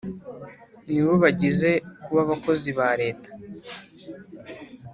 Nibo 0.91 1.13
bagize 1.23 1.69
kuba 2.03 2.19
abakozi 2.25 2.69
ba 2.77 2.89
Leta 3.01 3.29